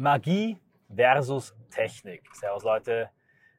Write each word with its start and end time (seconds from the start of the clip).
Magie 0.00 0.56
versus 0.88 1.54
Technik. 1.70 2.22
Servus 2.32 2.64
Leute, 2.64 3.10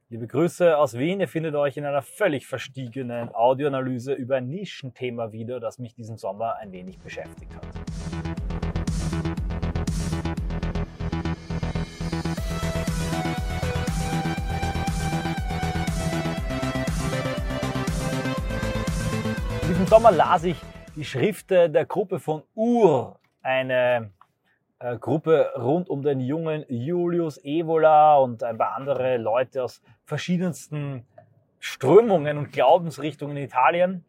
liebe 0.09 0.25
Grüße 0.25 0.75
aus 0.75 0.98
Wien. 0.98 1.20
Ihr 1.20 1.28
findet 1.28 1.54
euch 1.54 1.78
in 1.78 1.86
einer 1.86 2.02
völlig 2.02 2.48
verstiegenen 2.48 3.29
Audioanalyse 3.32 4.14
über 4.14 4.37
ein 4.37 4.50
Nischenthema 4.50 5.32
wieder, 5.32 5.59
das 5.59 5.77
mich 5.77 5.93
diesen 5.93 6.17
Sommer 6.17 6.56
ein 6.56 6.72
wenig 6.72 6.98
beschäftigt 6.98 7.54
hat. 7.54 7.67
Diesen 19.69 19.85
Sommer 19.85 20.09
las 20.09 20.43
ich 20.43 20.59
die 20.95 21.05
Schriften 21.05 21.71
der 21.71 21.85
Gruppe 21.85 22.19
von 22.19 22.41
Ur, 22.55 23.19
eine 23.43 24.09
äh, 24.82 24.98
Gruppe 24.98 25.52
rund 25.55 25.89
um 25.89 26.02
den 26.02 26.20
jungen 26.20 26.66
Julius 26.68 27.43
Evola 27.43 28.18
und 28.18 28.43
ein 28.43 28.57
paar 28.57 28.75
andere 28.75 29.18
Leute 29.18 29.64
aus 29.64 29.82
verschiedensten 30.05 31.05
Strömungen 31.60 32.40
und 32.40 32.52
Glaubensrichtungen 32.52 33.38
in 33.38 33.44
Italien. 33.44 34.04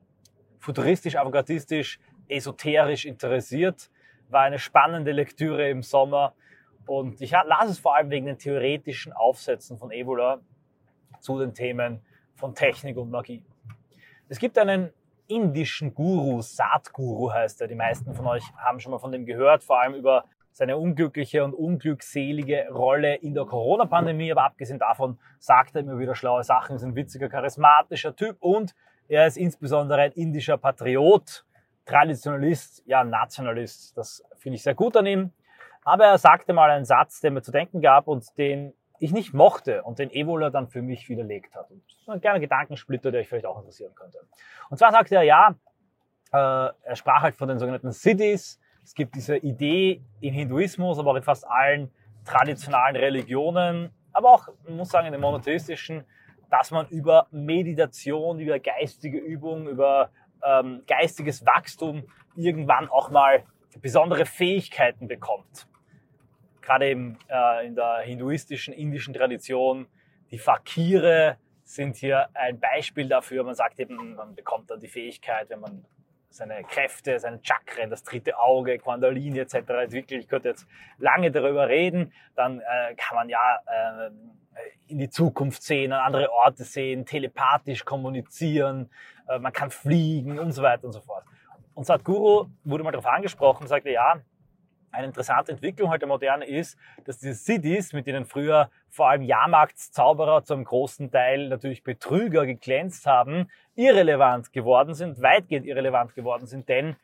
Futuristisch, 0.58 1.16
avantgardistisch, 1.16 2.00
esoterisch 2.26 3.04
interessiert. 3.04 3.90
War 4.30 4.42
eine 4.42 4.58
spannende 4.58 5.12
Lektüre 5.12 5.68
im 5.68 5.82
Sommer. 5.82 6.32
Und 6.86 7.20
ich 7.20 7.32
las 7.32 7.68
es 7.68 7.78
vor 7.78 7.94
allem 7.94 8.08
wegen 8.08 8.26
den 8.26 8.38
theoretischen 8.38 9.12
Aufsätzen 9.12 9.76
von 9.76 9.90
Evola 9.90 10.40
zu 11.20 11.38
den 11.38 11.52
Themen 11.52 12.00
von 12.34 12.54
Technik 12.54 12.96
und 12.96 13.10
Magie. 13.10 13.44
Es 14.28 14.38
gibt 14.38 14.56
einen 14.56 14.90
indischen 15.28 15.94
Guru, 15.94 16.40
Satguru 16.40 17.30
heißt 17.30 17.60
er. 17.60 17.68
Die 17.68 17.74
meisten 17.74 18.14
von 18.14 18.26
euch 18.26 18.44
haben 18.56 18.80
schon 18.80 18.92
mal 18.92 18.98
von 18.98 19.12
dem 19.12 19.26
gehört, 19.26 19.62
vor 19.62 19.78
allem 19.78 19.94
über 19.94 20.24
seine 20.52 20.76
unglückliche 20.76 21.42
und 21.44 21.54
unglückselige 21.54 22.68
Rolle 22.70 23.16
in 23.16 23.34
der 23.34 23.44
Corona-Pandemie. 23.44 24.30
Aber 24.30 24.44
abgesehen 24.44 24.78
davon 24.78 25.18
sagt 25.38 25.74
er 25.74 25.80
immer 25.80 25.98
wieder 25.98 26.14
schlaue 26.14 26.44
Sachen, 26.44 26.76
ist 26.76 26.84
ein 26.84 26.94
witziger, 26.94 27.28
charismatischer 27.28 28.14
Typ 28.14 28.36
und 28.40 28.74
er 29.08 29.26
ist 29.26 29.36
insbesondere 29.36 30.02
ein 30.02 30.12
indischer 30.12 30.58
Patriot, 30.58 31.44
Traditionalist, 31.84 32.82
ja 32.86 33.02
Nationalist. 33.02 33.96
Das 33.96 34.22
finde 34.36 34.56
ich 34.56 34.62
sehr 34.62 34.74
gut 34.74 34.96
an 34.96 35.06
ihm. 35.06 35.32
Aber 35.84 36.06
er 36.06 36.18
sagte 36.18 36.52
mal 36.52 36.70
einen 36.70 36.84
Satz, 36.84 37.20
der 37.20 37.32
mir 37.32 37.42
zu 37.42 37.50
denken 37.50 37.80
gab 37.80 38.06
und 38.06 38.38
den 38.38 38.72
ich 39.00 39.12
nicht 39.12 39.34
mochte 39.34 39.82
und 39.82 39.98
den 39.98 40.10
Evola 40.12 40.50
dann 40.50 40.68
für 40.68 40.80
mich 40.80 41.08
widerlegt 41.08 41.56
hat. 41.56 41.70
Und 41.70 41.82
ein 42.06 42.20
kleiner 42.20 42.38
Gedankensplitter, 42.38 43.10
der 43.10 43.22
euch 43.22 43.28
vielleicht 43.28 43.46
auch 43.46 43.58
interessieren 43.58 43.94
könnte. 43.96 44.18
Und 44.70 44.78
zwar 44.78 44.92
sagte 44.92 45.16
er, 45.16 45.22
ja, 45.22 45.56
äh, 46.32 46.36
er 46.82 46.96
sprach 46.96 47.22
halt 47.22 47.34
von 47.34 47.48
den 47.48 47.58
sogenannten 47.58 47.90
Cities, 47.90 48.60
es 48.84 48.94
gibt 48.94 49.14
diese 49.14 49.36
Idee 49.36 50.02
im 50.20 50.34
Hinduismus, 50.34 50.98
aber 50.98 51.12
auch 51.12 51.16
in 51.16 51.22
fast 51.22 51.46
allen 51.46 51.90
traditionalen 52.24 52.96
Religionen, 52.96 53.90
aber 54.12 54.30
auch, 54.30 54.48
man 54.64 54.76
muss 54.76 54.90
sagen, 54.90 55.06
in 55.06 55.12
den 55.12 55.20
monotheistischen, 55.20 56.04
dass 56.50 56.70
man 56.70 56.86
über 56.88 57.26
Meditation, 57.30 58.38
über 58.38 58.58
geistige 58.58 59.18
Übung, 59.18 59.68
über 59.68 60.10
ähm, 60.44 60.82
geistiges 60.86 61.44
Wachstum 61.46 62.04
irgendwann 62.36 62.88
auch 62.88 63.10
mal 63.10 63.44
besondere 63.80 64.26
Fähigkeiten 64.26 65.08
bekommt. 65.08 65.66
Gerade 66.60 66.90
eben, 66.90 67.18
äh, 67.28 67.66
in 67.66 67.74
der 67.74 68.00
hinduistischen, 68.00 68.74
indischen 68.74 69.14
Tradition, 69.14 69.86
die 70.30 70.38
Fakire 70.38 71.38
sind 71.64 71.96
hier 71.96 72.28
ein 72.34 72.60
Beispiel 72.60 73.08
dafür. 73.08 73.44
Man 73.44 73.54
sagt 73.54 73.80
eben, 73.80 74.14
man 74.14 74.34
bekommt 74.34 74.70
dann 74.70 74.80
die 74.80 74.88
Fähigkeit, 74.88 75.48
wenn 75.50 75.60
man 75.60 75.84
seine 76.32 76.62
Kräfte, 76.64 77.18
seine 77.18 77.40
Chakren, 77.42 77.90
das 77.90 78.02
dritte 78.02 78.38
Auge, 78.38 78.78
Quandalini 78.78 79.38
etc. 79.38 79.92
Ich 79.92 80.28
könnte 80.28 80.48
jetzt 80.48 80.66
lange 80.98 81.30
darüber 81.30 81.68
reden. 81.68 82.12
Dann 82.34 82.60
äh, 82.60 82.94
kann 82.96 83.16
man 83.16 83.28
ja 83.28 83.58
äh, 83.66 84.10
in 84.88 84.98
die 84.98 85.10
Zukunft 85.10 85.62
sehen, 85.62 85.92
an 85.92 86.00
andere 86.00 86.32
Orte 86.32 86.64
sehen, 86.64 87.06
telepathisch 87.06 87.84
kommunizieren, 87.84 88.90
äh, 89.28 89.38
man 89.38 89.52
kann 89.52 89.70
fliegen 89.70 90.38
und 90.38 90.52
so 90.52 90.62
weiter 90.62 90.84
und 90.84 90.92
so 90.92 91.00
fort. 91.00 91.24
Und 91.74 91.86
Sadhguru 91.86 92.48
wurde 92.64 92.84
mal 92.84 92.90
darauf 92.90 93.06
angesprochen, 93.06 93.66
sagte, 93.66 93.90
ja, 93.90 94.20
eine 94.92 95.06
interessante 95.06 95.52
Entwicklung 95.52 95.90
heute 95.90 96.00
der 96.00 96.08
Moderne 96.08 96.44
ist, 96.44 96.78
dass 97.04 97.18
diese 97.18 97.34
Cities, 97.34 97.92
mit 97.92 98.06
denen 98.06 98.26
früher 98.26 98.70
vor 98.88 99.08
allem 99.08 99.22
Jahrmarktszauberer 99.22 100.44
zum 100.44 100.64
großen 100.64 101.10
Teil 101.10 101.48
natürlich 101.48 101.82
Betrüger 101.82 102.46
geglänzt 102.46 103.06
haben, 103.06 103.48
irrelevant 103.74 104.52
geworden 104.52 104.94
sind, 104.94 105.20
weitgehend 105.22 105.66
irrelevant 105.66 106.14
geworden 106.14 106.46
sind, 106.46 106.68
denn 106.68 106.96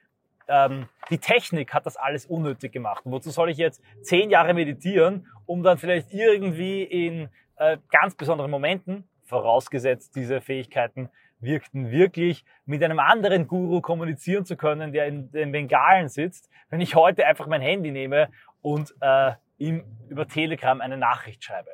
ähm, 0.49 0.89
die 1.11 1.19
Technik 1.19 1.75
hat 1.75 1.87
das 1.87 1.97
alles 1.97 2.27
unnötig 2.27 2.73
gemacht. 2.73 3.05
Und 3.05 3.13
wozu 3.13 3.31
soll 3.31 3.51
ich 3.51 3.59
jetzt 3.59 3.83
zehn 4.03 4.31
Jahre 4.31 4.55
meditieren, 4.55 5.27
um 5.47 5.63
dann 5.63 5.79
vielleicht 5.79 6.13
irgendwie 6.13 6.83
in 6.83 7.29
äh, 7.57 7.79
ganz 7.91 8.15
besonderen 8.15 8.51
Momenten, 8.51 9.09
vorausgesetzt 9.29 10.17
diese 10.17 10.41
Fähigkeiten 10.41 11.11
wirkten 11.41 11.91
wirklich 11.91 12.45
mit 12.67 12.83
einem 12.83 12.99
anderen 12.99 13.47
Guru 13.47 13.81
kommunizieren 13.81 14.45
zu 14.45 14.57
können, 14.57 14.93
der 14.93 15.07
in 15.07 15.31
den 15.31 15.53
Bengalen 15.53 16.09
sitzt, 16.09 16.51
wenn 16.71 16.81
ich 16.81 16.95
heute 16.95 17.27
einfach 17.27 17.47
mein 17.47 17.61
Handy 17.61 17.93
nehme 17.93 18.29
und 18.61 18.95
äh, 19.01 19.33
ihm 19.59 19.85
über 20.09 20.27
Telegram 20.27 20.81
eine 20.81 20.97
Nachricht 20.97 21.45
schreibe. 21.45 21.71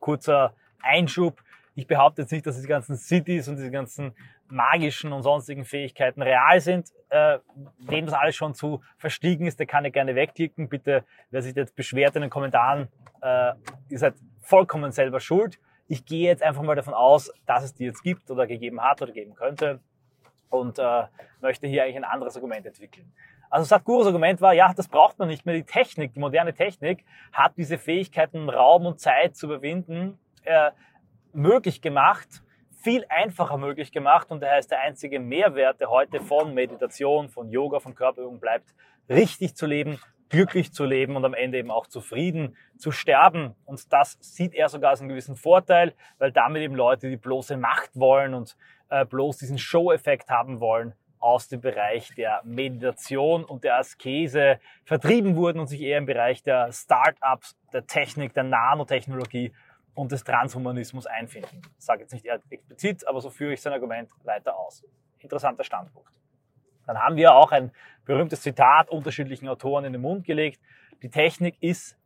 Kurzer 0.00 0.54
Einschub. 0.82 1.42
Ich 1.76 1.86
behaupte 1.86 2.22
jetzt 2.22 2.32
nicht, 2.32 2.46
dass 2.46 2.56
diese 2.56 2.68
ganzen 2.68 2.96
Cities 2.96 3.48
und 3.48 3.56
diese 3.56 3.70
ganzen 3.70 4.14
magischen 4.48 5.12
und 5.12 5.22
sonstigen 5.22 5.64
Fähigkeiten 5.64 6.22
real 6.22 6.60
sind. 6.60 6.92
Äh, 7.08 7.38
wem 7.78 8.06
das 8.06 8.14
alles 8.14 8.36
schon 8.36 8.54
zu 8.54 8.82
verstiegen 8.98 9.46
ist, 9.46 9.58
der 9.58 9.66
kann 9.66 9.84
ja 9.84 9.90
gerne 9.90 10.14
wegklicken. 10.14 10.68
Bitte, 10.68 11.04
wer 11.30 11.42
sich 11.42 11.54
jetzt 11.54 11.76
beschwert 11.76 12.16
in 12.16 12.22
den 12.22 12.30
Kommentaren, 12.30 12.88
äh, 13.22 13.52
ihr 13.88 13.98
seid 13.98 14.14
vollkommen 14.40 14.92
selber 14.92 15.20
schuld 15.20 15.58
ich 15.86 16.04
gehe 16.04 16.28
jetzt 16.28 16.42
einfach 16.42 16.62
mal 16.62 16.76
davon 16.76 16.94
aus, 16.94 17.32
dass 17.46 17.64
es 17.64 17.74
die 17.74 17.84
jetzt 17.84 18.02
gibt 18.02 18.30
oder 18.30 18.46
gegeben 18.46 18.80
hat 18.80 19.02
oder 19.02 19.12
geben 19.12 19.34
könnte 19.34 19.80
und 20.50 20.78
äh, 20.78 21.04
möchte 21.40 21.66
hier 21.66 21.84
eigentlich 21.84 21.96
ein 21.96 22.04
anderes 22.04 22.36
Argument 22.36 22.64
entwickeln. 22.66 23.12
Also 23.50 23.66
Sadhgurus 23.66 24.06
Argument 24.06 24.40
war, 24.40 24.52
ja, 24.52 24.72
das 24.74 24.88
braucht 24.88 25.18
man 25.18 25.28
nicht 25.28 25.46
mehr. 25.46 25.54
Die 25.54 25.64
Technik, 25.64 26.12
die 26.14 26.20
moderne 26.20 26.54
Technik 26.54 27.04
hat 27.32 27.56
diese 27.56 27.78
Fähigkeiten, 27.78 28.48
Raum 28.48 28.86
und 28.86 29.00
Zeit 29.00 29.36
zu 29.36 29.46
überwinden, 29.46 30.18
äh, 30.44 30.70
möglich 31.32 31.80
gemacht, 31.80 32.42
viel 32.70 33.04
einfacher 33.08 33.56
möglich 33.56 33.92
gemacht 33.92 34.30
und 34.30 34.42
daher 34.42 34.58
ist 34.58 34.70
der 34.70 34.80
einzige 34.80 35.20
Mehrwert, 35.20 35.80
der 35.80 35.90
heute 35.90 36.20
von 36.20 36.52
Meditation, 36.54 37.28
von 37.28 37.48
Yoga, 37.48 37.80
von 37.80 37.94
Körperübung 37.94 38.40
bleibt, 38.40 38.74
richtig 39.08 39.54
zu 39.54 39.66
leben, 39.66 39.98
glücklich 40.34 40.72
zu 40.72 40.84
leben 40.84 41.14
und 41.14 41.24
am 41.24 41.32
Ende 41.32 41.58
eben 41.58 41.70
auch 41.70 41.86
zufrieden 41.86 42.56
zu 42.76 42.90
sterben. 42.90 43.54
Und 43.66 43.92
das 43.92 44.18
sieht 44.20 44.52
er 44.52 44.68
sogar 44.68 44.90
als 44.90 45.00
einen 45.00 45.08
gewissen 45.08 45.36
Vorteil, 45.36 45.94
weil 46.18 46.32
damit 46.32 46.60
eben 46.62 46.74
Leute, 46.74 47.08
die 47.08 47.16
bloße 47.16 47.56
Macht 47.56 47.90
wollen 47.94 48.34
und 48.34 48.56
äh, 48.88 49.04
bloß 49.04 49.38
diesen 49.38 49.58
Show-Effekt 49.58 50.30
haben 50.30 50.58
wollen, 50.58 50.92
aus 51.20 51.46
dem 51.46 51.60
Bereich 51.60 52.12
der 52.16 52.42
Meditation 52.44 53.44
und 53.44 53.62
der 53.62 53.78
Askese 53.78 54.58
vertrieben 54.84 55.36
wurden 55.36 55.60
und 55.60 55.68
sich 55.68 55.80
eher 55.80 55.98
im 55.98 56.06
Bereich 56.06 56.42
der 56.42 56.72
Start-ups, 56.72 57.56
der 57.72 57.86
Technik, 57.86 58.34
der 58.34 58.42
Nanotechnologie 58.42 59.52
und 59.94 60.10
des 60.10 60.24
Transhumanismus 60.24 61.06
einfinden. 61.06 61.62
Ich 61.78 61.84
sage 61.84 62.00
jetzt 62.02 62.12
nicht 62.12 62.26
explizit, 62.26 63.06
aber 63.06 63.20
so 63.20 63.30
führe 63.30 63.52
ich 63.52 63.62
sein 63.62 63.72
Argument 63.72 64.10
weiter 64.24 64.56
aus. 64.56 64.84
Interessanter 65.20 65.62
Standpunkt. 65.62 66.10
Dann 66.86 66.98
haben 66.98 67.16
wir 67.16 67.34
auch 67.34 67.52
ein 67.52 67.70
berühmtes 68.04 68.42
Zitat 68.42 68.90
unterschiedlichen 68.90 69.48
Autoren 69.48 69.84
in 69.84 69.92
den 69.92 70.02
Mund 70.02 70.24
gelegt. 70.24 70.60
Die 71.02 71.10
Technik 71.10 71.56
ist 71.60 71.98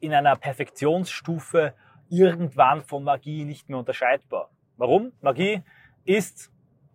in 0.00 0.12
einer 0.12 0.36
Perfektionsstufe 0.36 1.74
irgendwann 2.08 2.82
von 2.82 3.02
Magie 3.02 3.44
nicht 3.44 3.68
mehr 3.68 3.78
unterscheidbar. 3.78 4.50
Warum? 4.76 5.12
Magie 5.20 5.62
ist, 6.04 6.50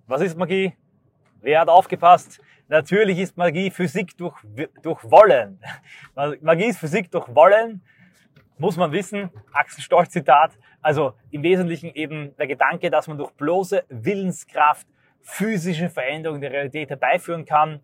was 0.07 0.21
ist 0.21 0.37
Magie? 0.37 0.73
Wer 1.41 1.61
hat 1.61 1.69
aufgepasst? 1.69 2.39
Natürlich 2.67 3.19
ist 3.19 3.35
Magie 3.35 3.71
Physik 3.71 4.15
durch, 4.17 4.35
durch 4.81 5.03
Wollen. 5.03 5.59
Magie 6.41 6.65
ist 6.65 6.79
Physik 6.79 7.11
durch 7.11 7.27
Wollen, 7.35 7.81
muss 8.57 8.77
man 8.77 8.91
wissen. 8.91 9.29
Axel 9.51 9.83
Stolz 9.83 10.11
Zitat. 10.11 10.57
Also 10.81 11.13
im 11.31 11.43
Wesentlichen 11.43 11.87
eben 11.93 12.35
der 12.37 12.47
Gedanke, 12.47 12.89
dass 12.89 13.07
man 13.07 13.17
durch 13.17 13.31
bloße 13.31 13.83
Willenskraft 13.89 14.87
physische 15.23 15.89
Veränderungen 15.89 16.41
der 16.41 16.51
Realität 16.51 16.89
herbeiführen 16.89 17.45
kann. 17.45 17.81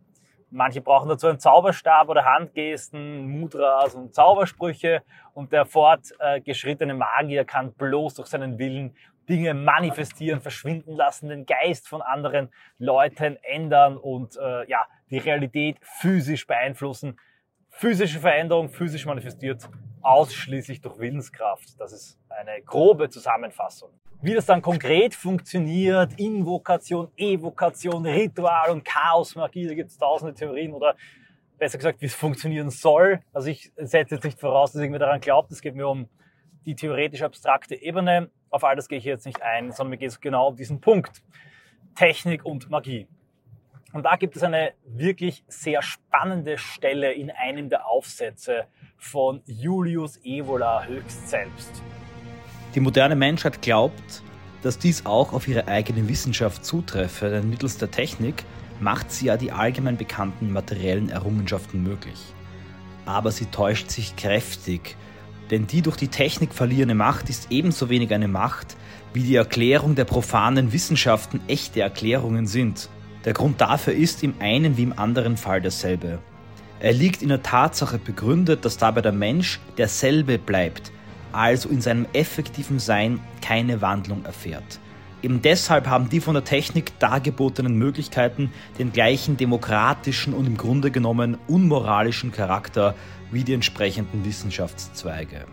Manche 0.50 0.82
brauchen 0.82 1.10
dazu 1.10 1.28
einen 1.28 1.40
Zauberstab 1.40 2.08
oder 2.08 2.24
Handgesten, 2.24 3.28
Mudras 3.28 3.96
und 3.96 4.16
Zaubersprüche. 4.16 5.04
Und 5.34 5.52
der 5.52 5.66
fortgeschrittene 5.66 6.94
Magier 6.94 7.44
kann 7.44 7.74
bloß 7.74 8.16
durch 8.16 8.30
seinen 8.30 8.58
Willen 8.58 8.96
Dinge 9.28 9.54
manifestieren, 9.54 10.40
verschwinden 10.40 10.96
lassen, 10.96 11.28
den 11.28 11.46
Geist 11.46 11.88
von 11.88 12.02
anderen 12.02 12.50
Leuten 12.78 13.38
ändern 13.44 13.98
und 13.98 14.38
äh, 14.38 14.70
ja, 14.70 14.86
die 15.10 15.18
Realität 15.18 15.78
physisch 15.82 16.48
beeinflussen. 16.48 17.20
Physische 17.70 18.20
Veränderung, 18.20 18.70
physisch 18.70 19.06
manifestiert, 19.06 19.70
ausschließlich 20.02 20.80
durch 20.80 20.98
Willenskraft. 20.98 21.80
Das 21.80 21.92
ist 21.92 22.18
eine 22.30 22.62
grobe 22.62 23.10
Zusammenfassung. 23.10 23.90
Wie 24.20 24.34
das 24.34 24.48
dann 24.48 24.64
konkret 24.64 25.14
funktioniert, 25.14 26.20
Invokation, 26.20 27.10
Evokation, 27.16 28.04
Ritual 28.04 28.72
und 28.72 28.84
Chaosmagie, 28.84 29.68
da 29.68 29.76
gibt 29.76 29.92
es 29.92 29.98
tausende 29.98 30.34
Theorien 30.34 30.74
oder 30.74 30.96
besser 31.60 31.78
gesagt, 31.78 32.02
wie 32.02 32.08
es 32.08 32.16
funktionieren 32.16 32.72
soll. 32.72 33.20
Also 33.32 33.50
ich 33.50 33.72
setze 33.78 34.16
jetzt 34.16 34.24
nicht 34.24 34.40
voraus, 34.40 34.72
dass 34.72 34.82
ich 34.82 34.90
mir 34.90 34.98
daran 34.98 35.20
glaubt. 35.20 35.52
Es 35.52 35.62
geht 35.62 35.76
mir 35.76 35.88
um 35.88 36.10
die 36.66 36.76
theoretisch 36.76 37.22
abstrakte 37.22 37.76
Ebene. 37.76 38.32
Auf 38.50 38.64
all 38.64 38.76
das 38.76 38.88
gehe 38.88 38.98
ich 38.98 39.04
jetzt 39.04 39.28
nicht 39.28 39.44
ein, 39.44 39.72
sondern 39.72 39.92
mir 39.92 39.98
geht 39.98 40.10
es 40.10 40.20
genau 40.20 40.48
um 40.48 40.56
diesen 40.56 40.82
Punkt. 40.82 41.22
Technik 41.94 42.44
und 42.44 42.72
Magie. 42.72 43.08
Und 43.94 44.04
da 44.04 44.16
gibt 44.16 44.36
es 44.36 44.42
eine 44.42 44.74
wirklich 44.86 45.44
sehr 45.48 45.84
spannende 45.84 46.58
Stelle 46.58 47.14
in 47.14 47.30
einem 47.30 47.70
der 47.70 47.88
Aufsätze 47.88 48.66
von 48.98 49.44
Julius 49.46 50.20
Evola 50.26 50.86
höchst 50.86 51.30
selbst. 51.30 51.84
Die 52.78 52.82
moderne 52.82 53.16
Menschheit 53.16 53.64
glaubt, 53.64 54.22
dass 54.62 54.78
dies 54.78 55.08
auch 55.08 55.34
auf 55.34 55.48
ihre 55.48 55.68
eigene 55.68 56.08
Wissenschaft 56.08 56.64
zutreffe, 56.64 57.28
denn 57.28 57.50
mittels 57.50 57.80
der 57.80 57.90
Technik 57.90 58.44
macht 58.80 59.12
sie 59.12 59.26
ja 59.26 59.36
die 59.36 59.52
allgemein 59.52 59.98
bekannten 59.98 60.54
materiellen 60.54 61.10
Errungenschaften 61.10 61.82
möglich. 61.82 62.20
Aber 63.08 63.32
sie 63.32 63.48
täuscht 63.48 63.90
sich 63.90 64.16
kräftig, 64.16 64.96
denn 65.50 65.66
die 65.66 65.82
durch 65.82 65.98
die 65.98 66.10
Technik 66.10 66.54
verlierende 66.54 66.94
Macht 66.94 67.32
ist 67.32 67.48
ebenso 67.50 67.90
wenig 67.90 68.14
eine 68.14 68.28
Macht, 68.28 68.78
wie 69.12 69.24
die 69.24 69.38
Erklärung 69.38 69.96
der 69.96 70.06
profanen 70.06 70.72
Wissenschaften 70.72 71.42
echte 71.48 71.82
Erklärungen 71.82 72.46
sind. 72.46 72.90
Der 73.26 73.34
Grund 73.34 73.60
dafür 73.60 73.94
ist 73.94 74.22
im 74.22 74.36
einen 74.40 74.78
wie 74.78 74.84
im 74.84 75.00
anderen 75.00 75.38
Fall 75.38 75.62
derselbe. 75.62 76.20
Er 76.80 76.94
liegt 76.94 77.24
in 77.24 77.30
der 77.30 77.42
Tatsache 77.42 77.98
begründet, 77.98 78.66
dass 78.66 78.78
dabei 78.78 79.02
der 79.02 79.14
Mensch 79.14 79.60
derselbe 79.80 80.38
bleibt, 80.38 80.92
also 81.32 81.70
in 81.70 81.82
seinem 81.82 82.06
effektiven 82.14 82.80
Sein 82.80 83.20
keine 83.42 83.82
Wandlung 83.82 84.26
erfährt. 84.26 84.80
Eben 85.24 85.42
deshalb 85.42 85.88
haben 85.88 86.10
die 86.10 86.22
von 86.22 86.36
der 86.36 86.44
Technik 86.44 87.00
dargebotenen 87.00 87.76
Möglichkeiten 87.76 88.52
den 88.78 88.92
gleichen 88.92 89.36
demokratischen 89.36 90.34
und 90.34 90.46
im 90.46 90.58
Grunde 90.58 90.92
genommen 90.92 91.38
unmoralischen 91.48 92.32
Charakter 92.32 92.94
wie 93.32 93.44
die 93.44 93.54
entsprechenden 93.54 94.24
Wissenschaftszweige. 94.26 95.46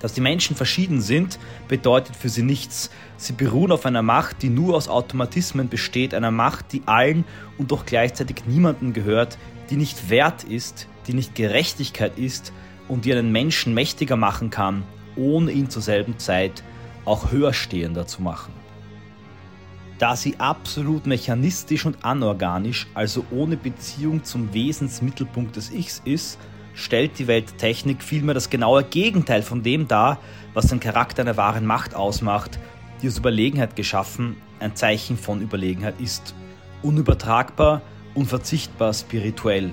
Dass 0.00 0.14
die 0.14 0.20
Menschen 0.20 0.56
verschieden 0.56 1.00
sind, 1.00 1.38
bedeutet 1.68 2.16
für 2.16 2.28
sie 2.28 2.42
nichts. 2.42 2.90
Sie 3.16 3.34
beruhen 3.34 3.70
auf 3.70 3.86
einer 3.86 4.02
Macht, 4.02 4.42
die 4.42 4.48
nur 4.48 4.74
aus 4.74 4.88
Automatismen 4.88 5.68
besteht, 5.68 6.12
einer 6.12 6.32
Macht, 6.32 6.72
die 6.72 6.82
allen 6.86 7.24
und 7.56 7.70
doch 7.70 7.86
gleichzeitig 7.86 8.44
niemandem 8.46 8.94
gehört, 8.94 9.38
die 9.70 9.76
nicht 9.76 10.10
Wert 10.10 10.42
ist, 10.42 10.88
die 11.06 11.14
nicht 11.14 11.36
Gerechtigkeit 11.36 12.18
ist 12.18 12.52
und 12.88 13.04
die 13.04 13.12
einen 13.12 13.32
Menschen 13.32 13.74
mächtiger 13.74 14.16
machen 14.16 14.50
kann, 14.50 14.82
ohne 15.16 15.52
ihn 15.52 15.70
zur 15.70 15.82
selben 15.82 16.18
Zeit 16.18 16.62
auch 17.04 17.30
höherstehender 17.30 18.06
zu 18.06 18.22
machen. 18.22 18.52
Da 19.98 20.16
sie 20.16 20.40
absolut 20.40 21.06
mechanistisch 21.06 21.86
und 21.86 22.04
anorganisch, 22.04 22.86
also 22.94 23.24
ohne 23.30 23.56
Beziehung 23.56 24.24
zum 24.24 24.52
Wesensmittelpunkt 24.52 25.56
des 25.56 25.70
Ichs 25.70 26.02
ist, 26.04 26.38
stellt 26.74 27.18
die 27.18 27.26
Welt 27.26 27.58
Technik 27.58 28.02
vielmehr 28.02 28.34
das 28.34 28.50
genaue 28.50 28.82
Gegenteil 28.82 29.42
von 29.42 29.62
dem 29.62 29.86
dar, 29.86 30.18
was 30.54 30.66
den 30.66 30.80
Charakter 30.80 31.22
einer 31.22 31.36
wahren 31.36 31.66
Macht 31.66 31.94
ausmacht, 31.94 32.58
die 33.00 33.08
aus 33.08 33.18
Überlegenheit 33.18 33.76
geschaffen 33.76 34.36
ein 34.62 34.76
Zeichen 34.76 35.18
von 35.18 35.40
Überlegenheit 35.42 36.00
ist. 36.00 36.34
Unübertragbar, 36.82 37.82
unverzichtbar 38.14 38.94
spirituell. 38.94 39.72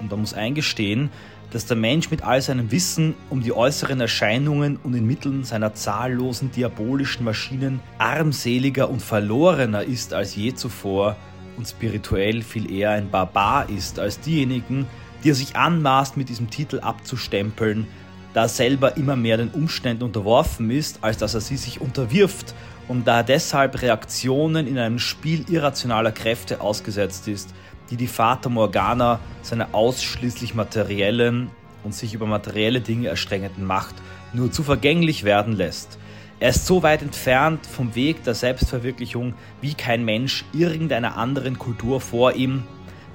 Und 0.00 0.10
man 0.10 0.20
muss 0.20 0.34
eingestehen, 0.34 1.10
dass 1.50 1.66
der 1.66 1.76
Mensch 1.76 2.10
mit 2.10 2.22
all 2.22 2.40
seinem 2.40 2.70
Wissen 2.70 3.14
um 3.28 3.42
die 3.42 3.52
äußeren 3.52 4.00
Erscheinungen 4.00 4.78
und 4.82 4.94
in 4.94 5.06
Mitteln 5.06 5.44
seiner 5.44 5.74
zahllosen 5.74 6.50
diabolischen 6.52 7.24
Maschinen 7.24 7.80
armseliger 7.98 8.88
und 8.88 9.02
verlorener 9.02 9.82
ist 9.82 10.14
als 10.14 10.36
je 10.36 10.54
zuvor 10.54 11.16
und 11.56 11.66
spirituell 11.66 12.42
viel 12.42 12.72
eher 12.72 12.90
ein 12.92 13.10
Barbar 13.10 13.68
ist 13.68 13.98
als 13.98 14.20
diejenigen, 14.20 14.86
die 15.22 15.30
er 15.30 15.34
sich 15.34 15.56
anmaßt, 15.56 16.16
mit 16.16 16.28
diesem 16.28 16.48
Titel 16.50 16.80
abzustempeln, 16.80 17.86
da 18.32 18.42
er 18.42 18.48
selber 18.48 18.96
immer 18.96 19.16
mehr 19.16 19.36
den 19.36 19.48
Umständen 19.48 20.04
unterworfen 20.04 20.70
ist, 20.70 21.00
als 21.02 21.18
dass 21.18 21.34
er 21.34 21.40
sie 21.40 21.56
sich 21.56 21.80
unterwirft 21.80 22.54
und 22.88 23.06
da 23.06 23.18
er 23.18 23.24
deshalb 23.24 23.82
Reaktionen 23.82 24.66
in 24.66 24.78
einem 24.78 24.98
Spiel 24.98 25.44
irrationaler 25.50 26.12
Kräfte 26.12 26.60
ausgesetzt 26.60 27.28
ist, 27.28 27.52
die 27.90 27.96
die 27.96 28.06
Fata 28.06 28.48
Morgana 28.48 29.20
seiner 29.42 29.74
ausschließlich 29.74 30.54
materiellen 30.54 31.50
und 31.82 31.94
sich 31.94 32.14
über 32.14 32.26
materielle 32.26 32.80
Dinge 32.80 33.08
erstrengenden 33.08 33.64
Macht 33.64 33.94
nur 34.32 34.52
zu 34.52 34.62
vergänglich 34.62 35.24
werden 35.24 35.54
lässt. 35.54 35.98
Er 36.38 36.50
ist 36.50 36.66
so 36.66 36.82
weit 36.82 37.02
entfernt 37.02 37.66
vom 37.66 37.94
Weg 37.94 38.24
der 38.24 38.34
Selbstverwirklichung 38.34 39.34
wie 39.60 39.74
kein 39.74 40.04
Mensch 40.04 40.44
irgendeiner 40.52 41.16
anderen 41.16 41.58
Kultur 41.58 42.00
vor 42.00 42.32
ihm, 42.32 42.62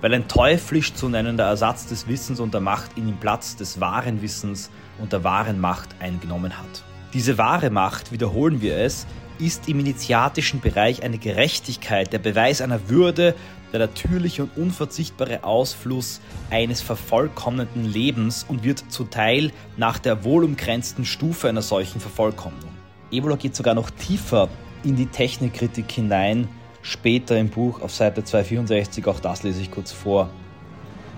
weil 0.02 0.14
ein 0.14 0.28
teuflisch 0.28 0.94
zu 0.94 1.10
nennender 1.10 1.46
Ersatz 1.46 1.88
des 1.88 2.08
Wissens 2.08 2.40
und 2.40 2.54
der 2.54 2.62
Macht 2.62 2.92
in 2.98 3.08
den 3.08 3.18
Platz 3.18 3.56
des 3.56 3.80
wahren 3.80 4.22
Wissens 4.22 4.70
und 5.00 5.14
der 5.14 5.24
wahren 5.24 5.60
Macht 5.60 5.90
eingenommen 6.00 6.56
hat. 6.58 6.84
Diese 7.14 7.38
wahre 7.38 7.70
Macht, 7.70 8.12
wiederholen 8.12 8.62
wir 8.62 8.78
es, 8.78 9.08
ist 9.40 9.68
im 9.68 9.80
initiatischen 9.80 10.62
Bereich 10.62 11.02
eine 11.02 11.18
Gerechtigkeit, 11.18 12.14
der 12.14 12.20
Beweis 12.20 12.62
einer 12.62 12.90
Würde, 12.90 13.34
der 13.78 13.88
natürliche 13.88 14.44
und 14.44 14.56
unverzichtbare 14.56 15.44
Ausfluss 15.44 16.22
eines 16.50 16.82
vervollkommneten 16.82 17.84
Lebens 17.84 18.46
und 18.48 18.64
wird 18.64 18.86
zuteil 18.90 19.52
nach 19.76 20.00
der 20.00 20.24
wohlumgrenzten 20.24 21.04
Stufe 21.04 21.50
einer 21.50 21.62
solchen 21.62 22.00
Vervollkommnung. 22.00 22.70
Evola 23.12 23.36
geht 23.36 23.56
sogar 23.56 23.74
noch 23.74 23.90
tiefer 23.90 24.48
in 24.84 24.96
die 24.96 25.08
Technikkritik 25.08 25.92
hinein, 25.92 26.48
später 26.84 27.38
im 27.38 27.50
Buch 27.50 27.82
auf 27.82 27.94
Seite 27.94 28.24
264, 28.24 29.06
auch 29.08 29.20
das 29.20 29.44
lese 29.44 29.62
ich 29.62 29.72
kurz 29.72 29.92
vor. 29.92 30.30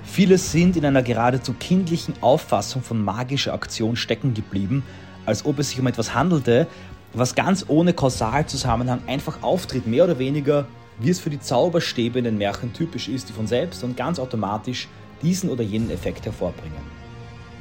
Viele 0.03 0.37
sind 0.39 0.77
in 0.77 0.85
einer 0.85 1.03
geradezu 1.03 1.53
kindlichen 1.53 2.15
Auffassung 2.21 2.81
von 2.81 3.03
magischer 3.03 3.53
Aktion 3.53 3.95
stecken 3.95 4.33
geblieben, 4.33 4.83
als 5.25 5.45
ob 5.45 5.59
es 5.59 5.69
sich 5.69 5.79
um 5.79 5.85
etwas 5.85 6.15
handelte, 6.15 6.65
was 7.13 7.35
ganz 7.35 7.65
ohne 7.67 7.93
Kausalzusammenhang 7.93 9.01
einfach 9.05 9.43
auftritt, 9.43 9.85
mehr 9.85 10.05
oder 10.05 10.17
weniger, 10.17 10.65
wie 10.99 11.09
es 11.09 11.19
für 11.19 11.29
die 11.29 11.39
Zauberstäbe 11.39 12.19
in 12.19 12.25
den 12.25 12.37
Märchen 12.37 12.73
typisch 12.73 13.07
ist, 13.07 13.29
die 13.29 13.33
von 13.33 13.47
selbst 13.47 13.83
und 13.83 13.97
ganz 13.97 14.19
automatisch 14.19 14.87
diesen 15.21 15.49
oder 15.49 15.63
jenen 15.63 15.91
Effekt 15.91 16.25
hervorbringen. 16.25 16.97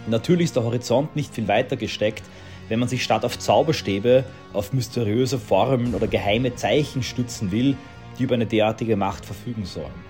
Natürlich 0.07 0.47
ist 0.47 0.57
der 0.57 0.65
Horizont 0.65 1.17
nicht 1.17 1.35
viel 1.35 1.49
weiter 1.49 1.77
gesteckt, 1.77 2.23
wenn 2.69 2.79
man 2.79 2.89
sich 2.89 3.03
statt 3.03 3.25
auf 3.25 3.39
Zauberstäbe 3.39 4.25
auf 4.53 4.73
mysteriöse 4.73 5.39
Formeln 5.39 5.95
oder 5.95 6.07
geheime 6.07 6.55
Zeichen 6.55 7.03
stützen 7.03 7.53
will, 7.53 7.77
die 8.19 8.25
über 8.25 8.35
eine 8.35 8.47
derartige 8.47 8.97
Macht 8.97 9.25
verfügen 9.25 9.65
sollen. 9.65 10.07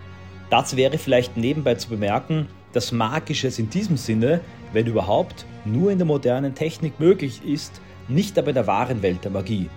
Dazu 0.50 0.76
wäre 0.76 0.98
vielleicht 0.98 1.36
nebenbei 1.36 1.74
zu 1.74 1.88
bemerken, 1.88 2.46
dass 2.72 2.92
Magisches 2.92 3.58
in 3.58 3.70
diesem 3.70 3.96
Sinne, 3.96 4.40
wenn 4.72 4.86
überhaupt, 4.86 5.44
nur 5.64 5.90
in 5.90 5.98
der 5.98 6.06
modernen 6.06 6.54
Technik 6.54 7.00
möglich 7.00 7.40
ist, 7.44 7.80
nicht 8.08 8.38
aber 8.38 8.48
in 8.48 8.54
der 8.54 8.66
wahren 8.66 9.02
Welt 9.02 9.24
der 9.24 9.32
Magie. 9.32 9.68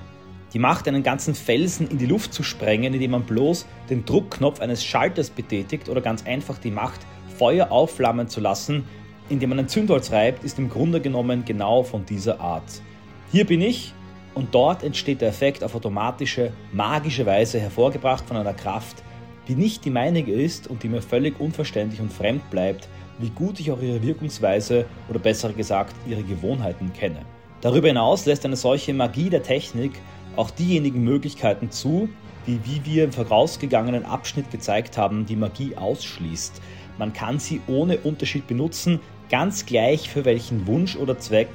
Die 0.54 0.60
Macht, 0.60 0.88
einen 0.88 1.04
ganzen 1.04 1.36
Felsen 1.36 1.88
in 1.90 1.98
die 1.98 2.08
Luft 2.08 2.34
zu 2.34 2.42
sprengen, 2.42 2.94
indem 2.94 3.12
man 3.12 3.24
bloß 3.24 3.66
den 3.90 4.06
Druckknopf 4.06 4.62
eines 4.62 4.84
Schalters 4.84 5.30
betätigt 5.30 5.90
oder 5.90 6.02
ganz 6.02 6.26
einfach 6.26 6.58
die 6.58 6.72
Macht, 6.72 7.02
Feuer 7.38 7.72
aufflammen 7.72 8.28
zu 8.28 8.42
lassen, 8.42 8.84
indem 9.30 9.50
man 9.50 9.60
ein 9.60 9.70
Zündholz 9.70 10.12
reibt, 10.12 10.44
ist 10.44 10.58
im 10.58 10.70
Grunde 10.70 11.02
genommen 11.02 11.46
genau 11.46 11.84
von 11.84 12.06
dieser 12.06 12.40
Art. 12.42 12.82
Hier 13.32 13.46
bin 13.46 13.62
ich, 13.62 13.94
und 14.34 14.56
dort 14.56 14.84
entsteht 14.84 15.22
der 15.22 15.30
Effekt 15.30 15.64
auf 15.64 15.76
automatische, 15.76 16.52
magische 16.72 17.26
Weise 17.26 17.60
hervorgebracht 17.60 18.26
von 18.26 18.38
einer 18.38 18.54
Kraft, 18.54 19.04
die 19.48 19.56
nicht 19.56 19.86
die 19.86 19.90
meinige 19.90 20.32
ist 20.32 20.68
und 20.68 20.84
die 20.84 20.88
mir 20.88 21.02
völlig 21.02 21.40
unverständlich 21.40 22.00
und 22.02 22.14
fremd 22.14 22.50
bleibt, 22.50 22.88
wie 23.20 23.30
gut 23.30 23.60
ich 23.60 23.72
auch 23.72 23.82
ihre 23.82 24.02
Wirkungsweise 24.02 24.86
oder 25.10 25.20
besser 25.20 25.52
gesagt 25.54 25.96
ihre 26.08 26.24
Gewohnheiten 26.24 26.94
kenne. 26.94 27.22
Darüber 27.62 27.90
hinaus 27.90 28.26
lässt 28.26 28.46
eine 28.46 28.56
solche 28.56 28.94
Magie 28.94 29.30
der 29.30 29.44
Technik 29.44 29.92
auch 30.36 30.52
diejenigen 30.52 31.04
Möglichkeiten 31.04 31.72
zu, 31.72 32.10
die, 32.48 32.60
wie 32.66 32.86
wir 32.86 33.04
im 33.04 33.12
vorausgegangenen 33.12 34.06
Abschnitt 34.06 34.52
gezeigt 34.52 34.98
haben, 34.98 35.26
die 35.26 35.36
Magie 35.36 35.76
ausschließt. 35.76 36.62
Man 36.98 37.14
kann 37.14 37.40
sie 37.40 37.62
ohne 37.68 37.98
Unterschied 37.98 38.48
benutzen, 38.48 39.00
ganz 39.30 39.66
gleich 39.66 40.10
für 40.10 40.26
welchen 40.26 40.68
Wunsch 40.68 40.96
oder 40.96 41.18
Zweck, 41.20 41.50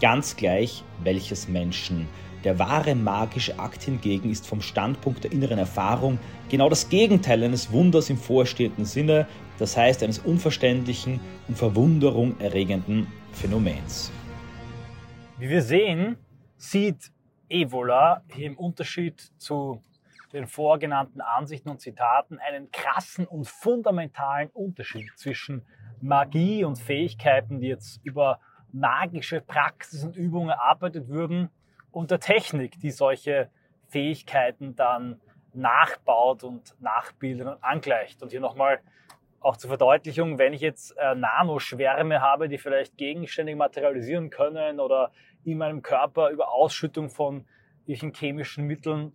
ganz 0.00 0.36
gleich 0.36 0.84
welches 1.02 1.48
Menschen. 1.48 2.06
Der 2.44 2.58
wahre 2.58 2.94
magische 2.94 3.58
Akt 3.58 3.82
hingegen 3.84 4.30
ist 4.30 4.46
vom 4.46 4.60
Standpunkt 4.60 5.24
der 5.24 5.32
inneren 5.32 5.58
Erfahrung 5.58 6.18
genau 6.50 6.68
das 6.68 6.90
Gegenteil 6.90 7.42
eines 7.42 7.72
Wunders 7.72 8.10
im 8.10 8.18
vorstehenden 8.18 8.84
Sinne, 8.84 9.26
das 9.58 9.76
heißt 9.76 10.02
eines 10.02 10.18
unverständlichen 10.18 11.20
und 11.48 11.56
Verwunderung 11.56 12.38
erregenden 12.40 13.06
Phänomens. 13.32 14.12
Wie 15.38 15.48
wir 15.48 15.62
sehen, 15.62 16.16
sieht 16.58 17.13
Evola 17.54 18.22
im 18.36 18.58
Unterschied 18.58 19.20
zu 19.38 19.80
den 20.32 20.48
vorgenannten 20.48 21.20
Ansichten 21.20 21.68
und 21.68 21.80
Zitaten 21.80 22.40
einen 22.40 22.72
krassen 22.72 23.26
und 23.26 23.46
fundamentalen 23.46 24.50
Unterschied 24.50 25.08
zwischen 25.14 25.64
Magie 26.00 26.64
und 26.64 26.76
Fähigkeiten, 26.76 27.60
die 27.60 27.68
jetzt 27.68 28.04
über 28.04 28.40
magische 28.72 29.40
Praxis 29.40 30.02
und 30.02 30.16
Übungen 30.16 30.48
erarbeitet 30.48 31.08
würden 31.08 31.48
und 31.92 32.10
der 32.10 32.18
Technik, 32.18 32.80
die 32.80 32.90
solche 32.90 33.48
Fähigkeiten 33.86 34.74
dann 34.74 35.20
nachbaut 35.52 36.42
und 36.42 36.74
nachbildet 36.80 37.46
und 37.46 37.62
angleicht. 37.62 38.20
Und 38.20 38.32
hier 38.32 38.40
nochmal 38.40 38.80
auch 39.38 39.56
zur 39.56 39.68
Verdeutlichung, 39.68 40.38
wenn 40.38 40.52
ich 40.52 40.60
jetzt 40.60 40.96
äh, 40.98 41.14
Nanoschwärme 41.14 42.20
habe, 42.20 42.48
die 42.48 42.58
vielleicht 42.58 42.96
gegenständig 42.96 43.54
materialisieren 43.54 44.30
können 44.30 44.80
oder 44.80 45.12
in 45.44 45.58
meinem 45.58 45.82
Körper 45.82 46.30
über 46.30 46.52
Ausschüttung 46.52 47.10
von 47.10 47.46
irgendwelchen 47.86 48.14
chemischen 48.14 48.66
Mitteln 48.66 49.12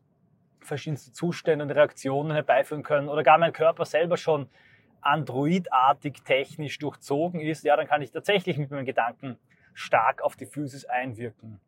verschiedenste 0.61 1.11
Zustände 1.11 1.63
und 1.63 1.71
Reaktionen 1.71 2.31
herbeiführen 2.31 2.83
können 2.83 3.09
oder 3.09 3.23
gar 3.23 3.37
mein 3.37 3.53
Körper 3.53 3.85
selber 3.85 4.17
schon 4.17 4.49
androidartig 5.01 6.21
technisch 6.23 6.77
durchzogen 6.79 7.39
ist, 7.39 7.63
ja, 7.63 7.75
dann 7.75 7.87
kann 7.87 8.01
ich 8.01 8.11
tatsächlich 8.11 8.57
mit 8.57 8.69
meinen 8.69 8.85
Gedanken 8.85 9.37
stark 9.73 10.21
auf 10.21 10.35
die 10.35 10.45
Physis 10.45 10.85
einwirken. 10.85 11.59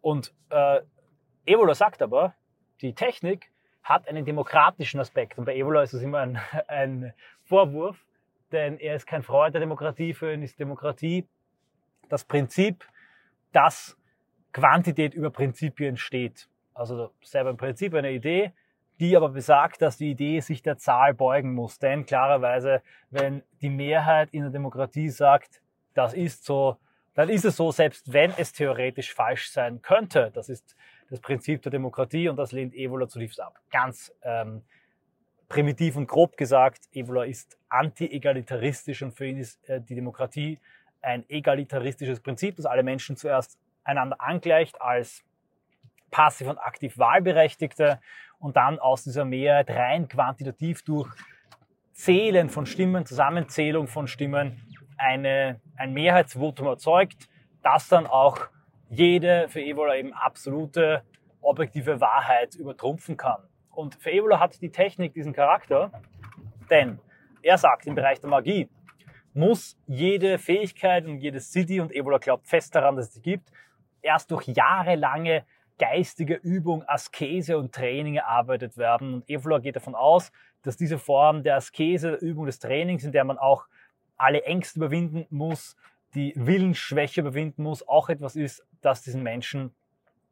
Und 0.00 0.34
äh, 0.50 0.80
Evola 1.46 1.74
sagt 1.74 2.02
aber, 2.02 2.34
die 2.80 2.94
Technik 2.94 3.50
hat 3.82 4.08
einen 4.08 4.24
demokratischen 4.24 4.98
Aspekt. 4.98 5.38
Und 5.38 5.44
bei 5.44 5.54
Evola 5.54 5.82
ist 5.82 5.94
das 5.94 6.02
immer 6.02 6.18
ein, 6.18 6.40
ein 6.68 7.12
Vorwurf, 7.44 8.04
denn 8.50 8.78
er 8.78 8.96
ist 8.96 9.06
kein 9.06 9.22
Freund 9.22 9.54
der 9.54 9.60
Demokratie. 9.60 10.14
Für 10.14 10.32
ihn 10.32 10.42
ist 10.42 10.58
Demokratie 10.58 11.26
das 12.08 12.24
Prinzip, 12.24 12.84
dass 13.54 13.96
Quantität 14.52 15.14
über 15.14 15.30
Prinzipien 15.30 15.96
steht. 15.96 16.48
Also 16.74 17.10
selber 17.22 17.50
im 17.50 17.56
Prinzip 17.56 17.94
eine 17.94 18.12
Idee, 18.12 18.52
die 19.00 19.16
aber 19.16 19.28
besagt, 19.28 19.82
dass 19.82 19.96
die 19.96 20.10
Idee 20.10 20.40
sich 20.40 20.62
der 20.62 20.76
Zahl 20.76 21.14
beugen 21.14 21.54
muss. 21.54 21.78
Denn 21.78 22.06
klarerweise, 22.06 22.82
wenn 23.10 23.42
die 23.60 23.70
Mehrheit 23.70 24.30
in 24.32 24.42
der 24.42 24.50
Demokratie 24.50 25.08
sagt, 25.08 25.60
das 25.94 26.14
ist 26.14 26.44
so, 26.44 26.76
dann 27.14 27.28
ist 27.28 27.44
es 27.44 27.56
so, 27.56 27.70
selbst 27.70 28.12
wenn 28.12 28.32
es 28.36 28.52
theoretisch 28.52 29.14
falsch 29.14 29.50
sein 29.50 29.82
könnte. 29.82 30.30
Das 30.34 30.48
ist 30.48 30.76
das 31.10 31.20
Prinzip 31.20 31.62
der 31.62 31.70
Demokratie 31.70 32.28
und 32.28 32.36
das 32.36 32.52
lehnt 32.52 32.74
Evola 32.74 33.08
zutiefst 33.08 33.40
ab. 33.40 33.60
Ganz 33.70 34.12
ähm, 34.22 34.62
primitiv 35.48 35.96
und 35.96 36.08
grob 36.08 36.36
gesagt, 36.36 36.88
Evola 36.92 37.24
ist 37.24 37.58
anti-egalitaristisch 37.68 39.02
und 39.02 39.12
für 39.12 39.26
ihn 39.26 39.38
ist 39.38 39.68
äh, 39.68 39.80
die 39.80 39.94
Demokratie 39.94 40.58
ein 41.04 41.28
egalitaristisches 41.28 42.20
Prinzip, 42.20 42.56
das 42.56 42.66
alle 42.66 42.82
Menschen 42.82 43.16
zuerst 43.16 43.58
einander 43.84 44.20
angleicht 44.20 44.80
als 44.80 45.22
passiv 46.10 46.48
und 46.48 46.58
aktiv 46.58 46.98
Wahlberechtigte 46.98 48.00
und 48.38 48.56
dann 48.56 48.78
aus 48.78 49.04
dieser 49.04 49.24
Mehrheit 49.24 49.70
rein 49.70 50.08
quantitativ 50.08 50.82
durch 50.84 51.10
Zählen 51.92 52.50
von 52.50 52.66
Stimmen, 52.66 53.06
Zusammenzählung 53.06 53.86
von 53.86 54.06
Stimmen 54.08 54.60
eine, 54.96 55.60
ein 55.76 55.92
Mehrheitsvotum 55.92 56.66
erzeugt, 56.66 57.28
das 57.62 57.88
dann 57.88 58.06
auch 58.06 58.38
jede 58.88 59.48
für 59.48 59.60
Evola 59.62 59.96
eben 59.96 60.12
absolute 60.12 61.02
objektive 61.40 62.00
Wahrheit 62.00 62.54
übertrumpfen 62.54 63.16
kann. 63.16 63.42
Und 63.70 63.94
für 63.96 64.12
Evola 64.12 64.40
hat 64.40 64.60
die 64.60 64.70
Technik 64.70 65.14
diesen 65.14 65.32
Charakter, 65.32 65.90
denn 66.70 66.98
er 67.42 67.58
sagt 67.58 67.86
im 67.86 67.94
Bereich 67.94 68.20
der 68.20 68.30
Magie, 68.30 68.68
muss 69.34 69.76
jede 69.86 70.38
Fähigkeit 70.38 71.04
und 71.06 71.18
jedes 71.18 71.52
City, 71.52 71.80
und 71.80 71.92
Evola 71.92 72.18
glaubt 72.18 72.46
fest 72.46 72.74
daran, 72.74 72.96
dass 72.96 73.08
es 73.08 73.14
sie 73.14 73.22
gibt, 73.22 73.50
erst 74.00 74.30
durch 74.30 74.46
jahrelange 74.46 75.44
geistige 75.78 76.34
Übung, 76.36 76.84
Askese 76.86 77.58
und 77.58 77.74
Training 77.74 78.14
erarbeitet 78.14 78.76
werden. 78.76 79.14
Und 79.14 79.28
Evola 79.28 79.58
geht 79.58 79.76
davon 79.76 79.94
aus, 79.94 80.30
dass 80.62 80.76
diese 80.76 80.98
Form 80.98 81.42
der 81.42 81.56
Askese, 81.56 82.12
der 82.12 82.22
Übung 82.22 82.46
des 82.46 82.60
Trainings, 82.60 83.04
in 83.04 83.12
der 83.12 83.24
man 83.24 83.38
auch 83.38 83.66
alle 84.16 84.44
Ängste 84.44 84.78
überwinden 84.78 85.26
muss, 85.30 85.76
die 86.14 86.32
Willensschwäche 86.36 87.22
überwinden 87.22 87.64
muss, 87.64 87.86
auch 87.86 88.08
etwas 88.08 88.36
ist, 88.36 88.64
das 88.80 89.02
diesen 89.02 89.22
Menschen 89.22 89.74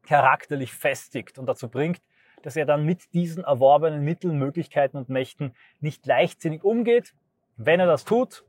charakterlich 0.07 0.71
festigt 0.71 1.37
und 1.37 1.45
dazu 1.45 1.69
bringt, 1.69 2.01
dass 2.41 2.55
er 2.55 2.65
dann 2.65 2.85
mit 2.85 3.13
diesen 3.13 3.43
erworbenen 3.43 4.03
Mitteln, 4.03 4.37
Möglichkeiten 4.37 4.97
und 4.97 5.09
Mächten 5.09 5.53
nicht 5.79 6.05
leichtsinnig 6.05 6.63
umgeht. 6.63 7.13
Wenn 7.57 7.79
er 7.79 7.85
das 7.85 8.05
tut, 8.05 8.45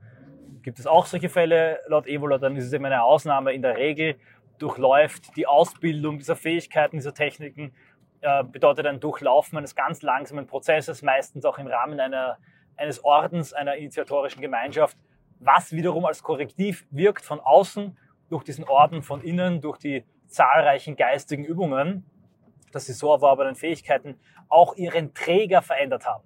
gibt 0.64 0.78
es 0.78 0.86
auch 0.86 1.06
solche 1.06 1.28
Fälle 1.28 1.78
laut 1.86 2.06
Evola, 2.06 2.38
dann 2.38 2.56
ist 2.56 2.64
es 2.64 2.72
eben 2.72 2.86
eine 2.86 3.04
Ausnahme. 3.04 3.52
In 3.52 3.62
der 3.62 3.76
Regel 3.76 4.16
durchläuft 4.58 5.36
die 5.36 5.46
Ausbildung 5.46 6.18
dieser 6.18 6.36
Fähigkeiten, 6.36 6.96
dieser 6.96 7.12
Techniken, 7.12 7.72
äh, 8.22 8.42
bedeutet 8.42 8.86
ein 8.86 8.98
Durchlaufen 8.98 9.58
eines 9.58 9.74
ganz 9.74 10.00
langsamen 10.00 10.46
Prozesses, 10.46 11.02
meistens 11.02 11.44
auch 11.44 11.58
im 11.58 11.66
Rahmen 11.66 12.00
einer, 12.00 12.38
eines 12.76 13.04
Ordens, 13.04 13.52
einer 13.52 13.76
initiatorischen 13.76 14.40
Gemeinschaft, 14.40 14.96
was 15.38 15.72
wiederum 15.72 16.06
als 16.06 16.22
Korrektiv 16.22 16.86
wirkt 16.90 17.24
von 17.24 17.40
außen, 17.40 17.98
durch 18.30 18.42
diesen 18.42 18.64
Orden 18.64 19.02
von 19.02 19.20
innen, 19.20 19.60
durch 19.60 19.76
die 19.76 20.04
zahlreichen 20.26 20.96
geistigen 20.96 21.44
Übungen, 21.44 22.06
dass 22.72 22.86
die 22.86 22.92
so 22.92 23.12
erworbenen 23.12 23.54
Fähigkeiten 23.54 24.18
auch 24.48 24.76
ihren 24.76 25.12
Träger 25.12 25.60
verändert 25.60 26.06
haben. 26.06 26.24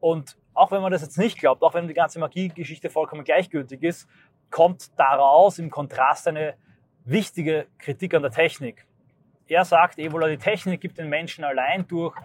Und 0.00 0.36
auch 0.54 0.70
wenn 0.70 0.82
man 0.82 0.92
das 0.92 1.02
jetzt 1.02 1.18
nicht 1.18 1.38
glaubt, 1.38 1.62
auch 1.62 1.74
wenn 1.74 1.88
die 1.88 1.94
ganze 1.94 2.18
Magiegeschichte 2.18 2.90
vollkommen 2.90 3.24
gleichgültig 3.24 3.82
ist, 3.82 4.08
kommt 4.50 4.98
daraus 4.98 5.58
im 5.58 5.70
Kontrast 5.70 6.28
eine 6.28 6.54
wichtige 7.04 7.66
Kritik 7.78 8.14
an 8.14 8.22
der 8.22 8.30
Technik. 8.30 8.86
Er 9.46 9.64
sagt, 9.64 9.98
Evola, 9.98 10.28
die 10.28 10.38
Technik 10.38 10.80
gibt 10.80 10.96
den 10.96 11.08
Menschen 11.08 11.44
allein 11.44 11.86
durch 11.86 12.16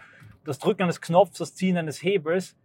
das 0.45 0.59
Drücken 0.59 0.83
eines 0.83 1.01
Knopfs, 1.01 1.39
das 1.39 1.53
Ziehen 1.53 1.77
eines 1.77 2.01
Hebels 2.01 2.55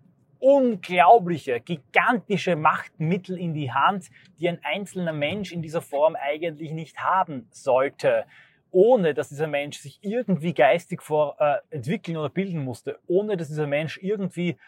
unglaubliche, 0.44 1.58
gigantische 1.60 2.54
Machtmittel 2.54 3.38
in 3.38 3.54
die 3.54 3.72
Hand, 3.72 4.10
die 4.38 4.46
ein 4.46 4.60
einzelner 4.62 5.14
Mensch 5.14 5.52
in 5.52 5.62
dieser 5.62 5.80
Form 5.80 6.16
eigentlich 6.16 6.70
nicht 6.70 6.98
haben 6.98 7.48
sollte, 7.50 8.26
ohne 8.70 9.14
dass 9.14 9.30
dieser 9.30 9.46
Mensch 9.46 9.78
sich 9.78 10.00
irgendwie 10.02 10.52
geistig 10.52 11.00
vor, 11.00 11.36
äh, 11.40 11.56
entwickeln 11.70 12.18
oder 12.18 12.28
bilden 12.28 12.62
musste, 12.62 12.98
ohne 13.06 13.38
dass 13.38 13.48
dieser 13.48 13.66
Mensch 13.66 13.98
irgendwie 14.02 14.58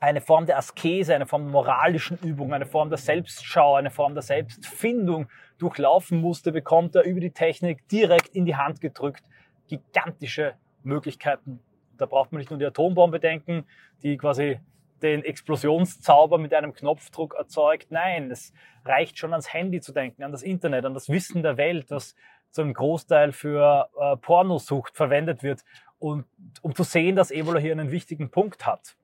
eine 0.00 0.20
Form 0.20 0.46
der 0.46 0.58
Askese, 0.58 1.14
eine 1.14 1.26
Form 1.26 1.44
der 1.44 1.52
moralischen 1.52 2.18
Übung, 2.18 2.52
eine 2.52 2.66
Form 2.66 2.90
der 2.90 2.98
Selbstschau, 2.98 3.76
eine 3.76 3.90
Form 3.90 4.14
der 4.14 4.22
Selbstfindung 4.22 5.28
durchlaufen 5.58 6.20
musste, 6.20 6.52
bekommt 6.52 6.94
er 6.94 7.04
über 7.04 7.20
die 7.20 7.30
Technik 7.30 7.88
direkt 7.88 8.28
in 8.34 8.44
die 8.44 8.56
Hand 8.56 8.80
gedrückt 8.80 9.24
gigantische 9.68 10.54
Möglichkeiten. 10.82 11.60
Da 11.96 12.06
braucht 12.06 12.32
man 12.32 12.38
nicht 12.38 12.50
nur 12.50 12.58
die 12.58 12.66
Atombombe 12.66 13.20
denken, 13.20 13.64
die 14.02 14.16
quasi 14.16 14.60
den 15.02 15.24
Explosionszauber 15.24 16.38
mit 16.38 16.54
einem 16.54 16.72
Knopfdruck 16.72 17.34
erzeugt. 17.34 17.90
Nein, 17.90 18.30
es 18.30 18.52
reicht 18.84 19.18
schon 19.18 19.32
ans 19.32 19.52
Handy 19.52 19.80
zu 19.80 19.92
denken, 19.92 20.22
an 20.22 20.32
das 20.32 20.42
Internet, 20.42 20.84
an 20.84 20.94
das 20.94 21.08
Wissen 21.08 21.42
der 21.42 21.56
Welt, 21.56 21.90
das 21.90 22.14
zu 22.50 22.62
einem 22.62 22.72
Großteil 22.72 23.32
für 23.32 23.90
äh, 23.98 24.16
Pornosucht 24.16 24.96
verwendet 24.96 25.42
wird 25.42 25.62
und 25.98 26.24
um 26.62 26.74
zu 26.74 26.82
sehen, 26.82 27.16
dass 27.16 27.30
Ebola 27.30 27.58
hier 27.58 27.72
einen 27.72 27.90
wichtigen 27.90 28.30
Punkt 28.30 28.66
hat. 28.66 28.96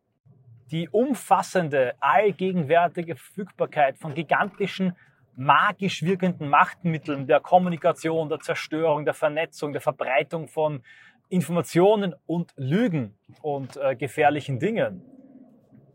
Die 0.72 0.88
umfassende, 0.88 1.94
allgegenwärtige 2.00 3.14
Verfügbarkeit 3.14 3.98
von 3.98 4.14
gigantischen, 4.14 4.96
magisch 5.36 6.02
wirkenden 6.02 6.48
Machtmitteln 6.48 7.26
der 7.26 7.40
Kommunikation, 7.40 8.28
der 8.30 8.40
Zerstörung, 8.40 9.04
der 9.04 9.14
Vernetzung, 9.14 9.72
der 9.72 9.82
Verbreitung 9.82 10.48
von 10.48 10.82
Informationen 11.28 12.14
und 12.26 12.52
Lügen 12.56 13.14
und 13.42 13.76
äh, 13.76 13.94
gefährlichen 13.96 14.58
Dingen 14.58 15.02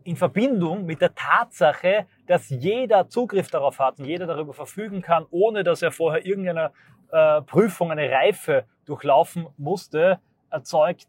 in 0.08 0.16
Verbindung 0.16 0.86
mit 0.86 1.02
der 1.02 1.14
Tatsache, 1.14 2.06
dass 2.26 2.48
jeder 2.48 3.08
Zugriff 3.08 3.50
darauf 3.50 3.78
hat 3.78 3.98
und 3.98 4.06
jeder 4.06 4.26
darüber 4.26 4.54
verfügen 4.54 5.02
kann, 5.02 5.26
ohne 5.30 5.64
dass 5.64 5.82
er 5.82 5.92
vorher 5.92 6.24
irgendeine 6.24 6.70
äh, 7.12 7.42
Prüfung, 7.42 7.90
eine 7.90 8.10
Reife 8.10 8.64
durchlaufen 8.86 9.48
musste, 9.58 10.18
erzeugt 10.50 11.08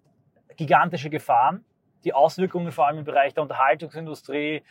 gigantische 0.58 1.10
Gefahren. 1.10 1.64
Die 2.04 2.14
Auswirkungen 2.14 2.72
vor 2.72 2.88
allem 2.88 3.00
im 3.00 3.04
Bereich 3.04 3.34
der 3.34 3.44
Unterhaltungsindustrie, 3.44 4.64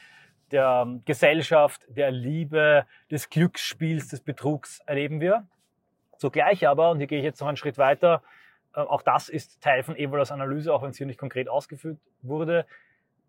der 0.50 0.84
ähm, 0.86 1.02
Gesellschaft, 1.04 1.82
der 1.88 2.10
Liebe, 2.10 2.86
des 3.10 3.28
Glücksspiels, 3.28 4.08
des 4.08 4.20
Betrugs 4.20 4.80
erleben 4.86 5.20
wir. 5.20 5.46
Zugleich 6.16 6.66
aber, 6.66 6.90
und 6.90 6.98
hier 6.98 7.06
gehe 7.06 7.18
ich 7.18 7.24
jetzt 7.24 7.40
noch 7.40 7.48
einen 7.48 7.56
Schritt 7.56 7.78
weiter, 7.78 8.22
äh, 8.74 8.80
auch 8.80 9.02
das 9.02 9.28
ist 9.28 9.60
Teil 9.60 9.82
von 9.82 9.96
Evolas 9.96 10.32
Analyse, 10.32 10.72
auch 10.72 10.82
wenn 10.82 10.90
es 10.90 10.96
hier 10.96 11.06
nicht 11.06 11.18
konkret 11.18 11.48
ausgeführt 11.48 11.98
wurde, 12.22 12.66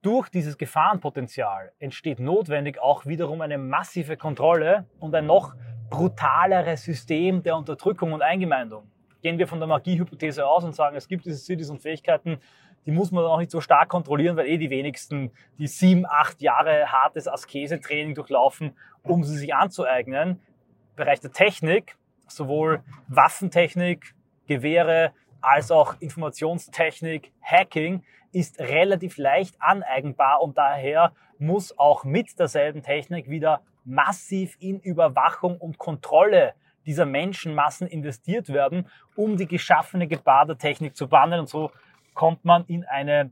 durch 0.01 0.29
dieses 0.29 0.58
Gefahrenpotenzial 0.58 1.74
entsteht 1.79 2.20
notwendig 2.20 2.79
auch 2.79 3.06
wiederum 3.06 3.41
eine 3.41 3.58
massive 3.58 4.15
Kontrolle 4.15 4.86
und 5.00 5.13
ein 5.13 5.25
noch 5.25 5.56
brutaleres 5.89 6.84
System 6.84 7.44
der 7.44 7.58
Unterdrückung 7.58 8.13
und 8.13 8.22
Eingemeindung. 8.22 8.89
Gehen 9.22 9.38
wir 9.38 9.48
von 9.48 9.60
der 9.60 9.68
Magiehypothese 9.68 10.48
aus 10.48 10.63
und 10.63 10.74
sagen, 10.74 10.96
es 10.96 11.08
gibt 11.08 11.25
diese 11.25 11.38
Cities 11.38 11.70
und 11.70 11.82
Fähigkeiten, 11.82 12.39
die 12.86 12.91
muss 12.91 13.12
man 13.12 13.25
auch 13.25 13.39
nicht 13.39 13.51
so 13.51 13.62
stark 13.62 13.89
kontrollieren, 13.89 14.38
weil 14.38 14.48
eh 14.48 14.57
die 14.57 14.69
wenigsten 14.69 15.31
die 15.57 15.67
sieben, 15.67 16.05
acht 16.07 16.41
Jahre 16.41 16.91
hartes 16.91 17.27
Askese-Training 17.27 18.15
durchlaufen, 18.15 18.75
um 19.03 19.24
sie 19.24 19.38
sich 19.38 19.53
anzueignen. 19.53 20.29
Im 20.29 20.95
Bereich 20.95 21.19
der 21.19 21.31
Technik, 21.31 21.98
sowohl 22.27 22.83
Waffentechnik, 23.07 24.15
Gewehre, 24.48 25.13
als 25.41 25.71
auch 25.71 25.95
Informationstechnik, 26.00 27.31
Hacking, 27.41 28.03
ist 28.31 28.59
relativ 28.59 29.17
leicht 29.17 29.55
aneigenbar 29.59 30.41
und 30.41 30.57
daher 30.57 31.13
muss 31.38 31.77
auch 31.77 32.03
mit 32.03 32.38
derselben 32.38 32.83
Technik 32.83 33.29
wieder 33.29 33.62
massiv 33.86 34.57
in 34.59 34.79
Überwachung 34.79 35.57
und 35.57 35.77
Kontrolle 35.77 36.53
dieser 36.86 37.05
Menschenmassen 37.05 37.88
investiert 37.88 38.50
werden, 38.50 38.88
um 39.15 39.38
die 39.38 39.48
geschaffene 39.48 40.07
Gefahr 40.07 40.45
der 40.45 40.57
Technik 40.57 40.95
zu 40.95 41.07
bannen. 41.07 41.39
Und 41.39 41.50
so 41.50 41.71
kommt 42.19 42.43
man 42.43 42.65
in 42.65 42.83
eine 42.83 43.31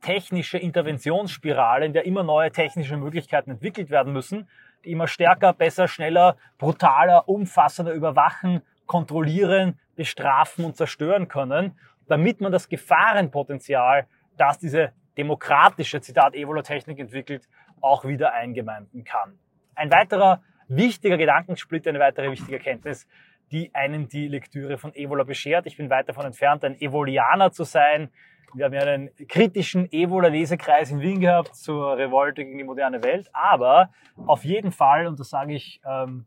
technische 0.00 0.58
Interventionsspirale, 0.58 1.86
in 1.86 1.92
der 1.92 2.04
immer 2.04 2.24
neue 2.24 2.50
technische 2.50 2.96
Möglichkeiten 2.96 3.52
entwickelt 3.52 3.90
werden 3.90 4.12
müssen, 4.12 4.48
die 4.84 4.90
immer 4.90 5.06
stärker, 5.06 5.52
besser, 5.52 5.86
schneller, 5.86 6.36
brutaler, 6.58 7.28
umfassender 7.28 7.92
überwachen, 7.92 8.62
kontrollieren, 8.86 9.78
bestrafen 9.94 10.64
und 10.64 10.76
zerstören 10.76 11.28
können, 11.28 11.78
damit 12.08 12.40
man 12.40 12.50
das 12.50 12.68
Gefahrenpotenzial, 12.68 14.08
das 14.36 14.58
diese 14.58 14.90
demokratische, 15.16 16.00
Zitat, 16.00 16.34
Evolotechnik 16.34 16.98
entwickelt, 16.98 17.48
auch 17.80 18.04
wieder 18.04 18.32
eingemeinden 18.32 19.04
kann. 19.04 19.38
Ein 19.76 19.92
weiterer 19.92 20.42
wichtiger 20.66 21.18
Gedankensplitter, 21.18 21.90
eine 21.90 22.00
weitere 22.00 22.32
wichtige 22.32 22.56
Erkenntnis, 22.56 23.06
die 23.50 23.74
einen 23.74 24.08
die 24.08 24.28
Lektüre 24.28 24.78
von 24.78 24.94
Evola 24.94 25.24
beschert. 25.24 25.66
Ich 25.66 25.76
bin 25.76 25.90
weit 25.90 26.08
davon 26.08 26.26
entfernt, 26.26 26.64
ein 26.64 26.80
Evolianer 26.80 27.50
zu 27.52 27.64
sein. 27.64 28.10
Wir 28.54 28.64
haben 28.64 28.74
ja 28.74 28.82
einen 28.82 29.10
kritischen 29.28 29.90
Evola-Lesekreis 29.92 30.90
in 30.90 31.00
Wien 31.00 31.20
gehabt 31.20 31.54
zur 31.54 31.96
Revolte 31.96 32.44
gegen 32.44 32.58
die 32.58 32.64
moderne 32.64 33.02
Welt. 33.02 33.28
Aber 33.32 33.90
auf 34.26 34.44
jeden 34.44 34.72
Fall, 34.72 35.06
und 35.06 35.20
das 35.20 35.30
sage 35.30 35.54
ich, 35.54 35.80
ähm, 35.86 36.26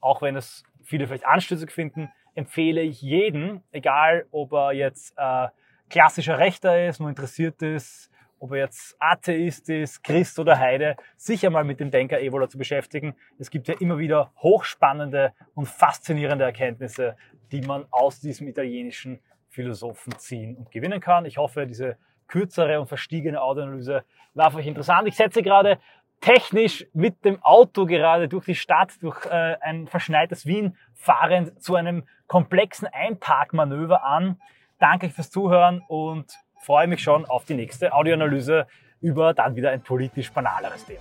auch 0.00 0.22
wenn 0.22 0.36
es 0.36 0.64
viele 0.82 1.06
vielleicht 1.06 1.26
anstößig 1.26 1.70
finden, 1.70 2.10
empfehle 2.34 2.82
ich 2.82 3.00
jeden, 3.02 3.62
egal 3.70 4.26
ob 4.30 4.52
er 4.52 4.72
jetzt 4.72 5.14
äh, 5.16 5.48
klassischer 5.88 6.38
Rechter 6.38 6.86
ist, 6.88 7.00
nur 7.00 7.08
interessiert 7.08 7.62
ist, 7.62 8.10
ob 8.42 8.50
er 8.50 8.58
jetzt 8.58 8.96
Atheist 8.98 9.68
ist, 9.68 10.02
Christ 10.02 10.36
oder 10.40 10.58
Heide, 10.58 10.96
sich 11.16 11.46
einmal 11.46 11.62
mit 11.62 11.78
dem 11.78 11.92
Denker 11.92 12.20
Evola 12.20 12.48
zu 12.48 12.58
beschäftigen. 12.58 13.14
Es 13.38 13.50
gibt 13.50 13.68
ja 13.68 13.74
immer 13.78 13.98
wieder 13.98 14.32
hochspannende 14.42 15.32
und 15.54 15.68
faszinierende 15.68 16.44
Erkenntnisse, 16.44 17.16
die 17.52 17.60
man 17.60 17.86
aus 17.92 18.18
diesem 18.18 18.48
italienischen 18.48 19.20
Philosophen 19.48 20.18
ziehen 20.18 20.56
und 20.56 20.72
gewinnen 20.72 21.00
kann. 21.00 21.24
Ich 21.24 21.38
hoffe, 21.38 21.68
diese 21.68 21.96
kürzere 22.26 22.80
und 22.80 22.88
verstiegene 22.88 23.40
Audioanalyse 23.40 24.02
war 24.34 24.50
für 24.50 24.56
euch 24.56 24.66
interessant. 24.66 25.06
Ich 25.06 25.14
setze 25.14 25.42
gerade 25.42 25.78
technisch 26.20 26.84
mit 26.92 27.24
dem 27.24 27.40
Auto 27.44 27.86
gerade 27.86 28.28
durch 28.28 28.46
die 28.46 28.56
Stadt, 28.56 29.00
durch 29.02 29.24
äh, 29.26 29.56
ein 29.60 29.86
verschneites 29.86 30.46
Wien 30.46 30.76
fahrend 30.94 31.62
zu 31.62 31.76
einem 31.76 32.08
komplexen 32.26 32.88
Einparkmanöver 32.88 34.04
an. 34.04 34.40
Danke 34.80 35.10
fürs 35.10 35.30
Zuhören 35.30 35.80
und 35.86 36.36
freue 36.62 36.86
mich 36.86 37.02
schon 37.02 37.24
auf 37.24 37.44
die 37.44 37.54
nächste 37.54 37.92
Audioanalyse 37.92 38.66
über 39.00 39.34
dann 39.34 39.56
wieder 39.56 39.70
ein 39.70 39.82
politisch 39.82 40.30
banaleres 40.30 40.86
Thema. 40.86 41.00